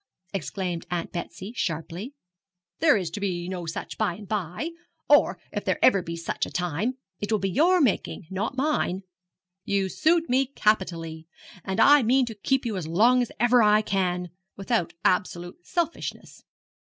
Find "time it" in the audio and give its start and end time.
6.51-7.31